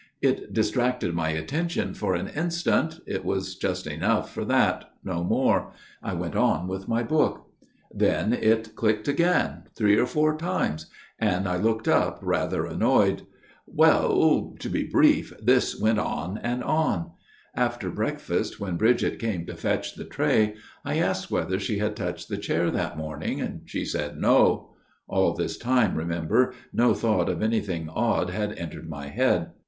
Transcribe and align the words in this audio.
It 0.19 0.51
distracted 0.51 1.13
my 1.13 1.29
attention 1.29 1.93
for 1.93 2.15
an 2.15 2.27
instant 2.29 3.01
it 3.05 3.23
was 3.23 3.55
just 3.55 3.85
enough 3.85 4.33
for 4.33 4.43
that; 4.45 4.85
no 5.03 5.23
more. 5.23 5.73
I 6.01 6.13
went 6.15 6.35
on 6.35 6.67
with 6.67 6.87
my 6.87 7.03
book." 7.03 7.45
Then 7.93 8.33
it 8.33 8.75
clicked 8.75 9.07
again, 9.07 9.65
three 9.75 9.95
or 9.99 10.07
four 10.07 10.35
times; 10.39 10.87
and 11.19 11.47
I 11.47 11.57
looked 11.57 11.87
up, 11.87 12.17
rather 12.23 12.65
annoyed.... 12.65 13.27
Well, 13.67 14.55
to 14.57 14.69
be 14.69 14.83
brief, 14.85 15.33
this 15.39 15.79
went 15.79 15.99
on 15.99 16.39
and 16.39 16.63
on. 16.63 17.11
After 17.55 17.91
break 17.91 18.17
fast 18.19 18.59
when 18.59 18.77
Bridget 18.77 19.19
came 19.19 19.45
to 19.45 19.55
fetch 19.55 19.93
the 19.93 20.03
tray 20.05 20.55
I 20.83 20.97
asked 20.97 21.29
FATHER 21.29 21.57
GIRDLESTONE'S 21.57 21.67
TALE 21.67 21.75
119 21.75 21.77
whether 21.77 21.77
she 21.77 21.77
had 21.77 21.95
touched 21.95 22.27
the 22.27 22.43
chair 22.43 22.71
that 22.71 22.97
morning. 22.97 23.61
She 23.65 23.85
told 23.85 24.15
me 24.15 24.19
No. 24.21 24.71
(All 25.07 25.35
this 25.35 25.59
time, 25.59 25.93
remember, 25.95 26.55
no 26.73 26.95
thought 26.95 27.29
of 27.29 27.43
anything 27.43 27.87
odd 27.87 28.31
had 28.31 28.57
entered 28.57 28.89
my 28.89 29.05
head.) 29.09 29.51